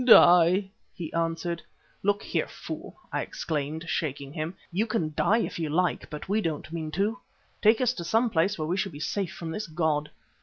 "Die," 0.03 0.71
he 0.95 1.13
answered. 1.13 1.61
"Look 2.01 2.23
here, 2.23 2.47
fool," 2.47 2.97
I 3.13 3.21
exclaimed, 3.21 3.87
shaking 3.87 4.33
him, 4.33 4.55
"you 4.71 4.87
can 4.87 5.13
die 5.15 5.37
if 5.37 5.59
you 5.59 5.69
like, 5.69 6.09
but 6.09 6.27
we 6.27 6.41
don't 6.41 6.73
mean 6.73 6.89
to. 6.93 7.19
Take 7.61 7.79
us 7.81 7.93
to 7.93 8.03
some 8.03 8.31
place 8.31 8.57
where 8.57 8.67
we 8.67 8.77
shall 8.77 8.91
be 8.91 8.99
safe 8.99 9.31
from 9.31 9.51
this 9.51 9.67
god." 9.67 10.09